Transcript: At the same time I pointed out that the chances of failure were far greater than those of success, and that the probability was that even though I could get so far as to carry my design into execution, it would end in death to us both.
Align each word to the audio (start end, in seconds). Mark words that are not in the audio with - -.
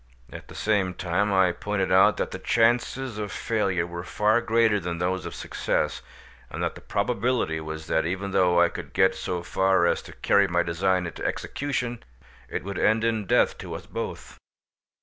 At 0.33 0.47
the 0.47 0.55
same 0.55 0.95
time 0.95 1.31
I 1.31 1.51
pointed 1.51 1.91
out 1.91 2.17
that 2.17 2.31
the 2.31 2.39
chances 2.39 3.19
of 3.19 3.31
failure 3.31 3.85
were 3.85 4.03
far 4.03 4.41
greater 4.41 4.79
than 4.79 4.97
those 4.97 5.27
of 5.27 5.35
success, 5.35 6.01
and 6.49 6.63
that 6.63 6.73
the 6.73 6.81
probability 6.81 7.59
was 7.59 7.85
that 7.85 8.03
even 8.03 8.31
though 8.31 8.59
I 8.59 8.69
could 8.69 8.93
get 8.93 9.13
so 9.13 9.43
far 9.43 9.85
as 9.85 10.01
to 10.01 10.13
carry 10.13 10.47
my 10.47 10.63
design 10.63 11.05
into 11.05 11.23
execution, 11.23 12.03
it 12.49 12.63
would 12.63 12.79
end 12.79 13.03
in 13.03 13.27
death 13.27 13.59
to 13.59 13.75
us 13.75 13.85
both. 13.85 14.39